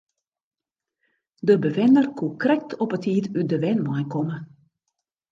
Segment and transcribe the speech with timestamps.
[1.47, 4.37] De bewenner koe krekt op 'e tiid út de wenwein komme.